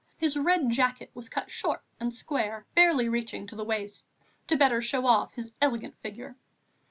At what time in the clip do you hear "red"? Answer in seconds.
0.35-0.71